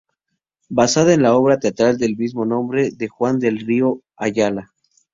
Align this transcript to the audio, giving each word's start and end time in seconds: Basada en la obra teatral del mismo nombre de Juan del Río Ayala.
Basada 0.71 1.13
en 1.13 1.21
la 1.21 1.35
obra 1.35 1.59
teatral 1.59 1.99
del 1.99 2.17
mismo 2.17 2.43
nombre 2.43 2.89
de 2.89 3.07
Juan 3.07 3.37
del 3.37 3.59
Río 3.59 4.01
Ayala. 4.17 4.73